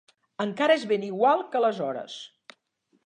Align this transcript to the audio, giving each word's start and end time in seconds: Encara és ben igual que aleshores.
Encara 0.45 0.77
és 0.79 0.85
ben 0.93 1.05
igual 1.09 1.43
que 1.51 1.59
aleshores. 1.61 2.17